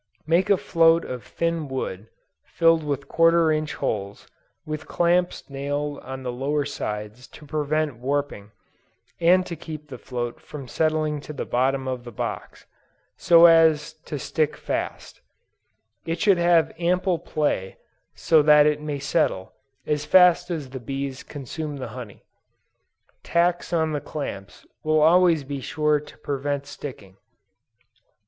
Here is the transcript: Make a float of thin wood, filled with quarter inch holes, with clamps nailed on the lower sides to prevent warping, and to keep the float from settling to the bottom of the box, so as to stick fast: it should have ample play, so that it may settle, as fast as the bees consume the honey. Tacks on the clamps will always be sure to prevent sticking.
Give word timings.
Make 0.25 0.49
a 0.49 0.57
float 0.57 1.05
of 1.05 1.23
thin 1.23 1.67
wood, 1.67 2.07
filled 2.43 2.83
with 2.83 3.07
quarter 3.07 3.51
inch 3.51 3.75
holes, 3.75 4.25
with 4.65 4.87
clamps 4.87 5.47
nailed 5.47 5.99
on 5.99 6.23
the 6.23 6.31
lower 6.31 6.65
sides 6.65 7.27
to 7.27 7.45
prevent 7.45 7.97
warping, 7.99 8.49
and 9.19 9.45
to 9.45 9.55
keep 9.55 9.89
the 9.89 9.99
float 9.99 10.39
from 10.41 10.67
settling 10.67 11.21
to 11.21 11.33
the 11.33 11.45
bottom 11.45 11.87
of 11.87 12.03
the 12.03 12.11
box, 12.11 12.65
so 13.15 13.45
as 13.45 13.93
to 14.05 14.17
stick 14.17 14.57
fast: 14.57 15.21
it 16.03 16.19
should 16.19 16.39
have 16.39 16.73
ample 16.79 17.19
play, 17.19 17.77
so 18.15 18.41
that 18.41 18.65
it 18.65 18.81
may 18.81 18.97
settle, 18.97 19.53
as 19.85 20.03
fast 20.03 20.49
as 20.49 20.71
the 20.71 20.79
bees 20.79 21.21
consume 21.21 21.77
the 21.77 21.89
honey. 21.89 22.23
Tacks 23.21 23.71
on 23.71 23.91
the 23.91 24.01
clamps 24.01 24.65
will 24.83 24.99
always 24.99 25.43
be 25.43 25.61
sure 25.61 25.99
to 25.99 26.17
prevent 26.17 26.65
sticking. 26.65 27.17